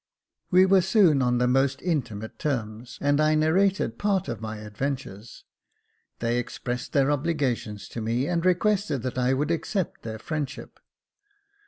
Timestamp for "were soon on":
0.77-1.37